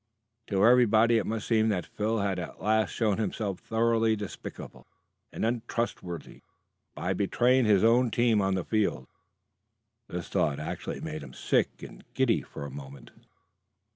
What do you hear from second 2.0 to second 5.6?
had at last shown himself thoroughly despicable and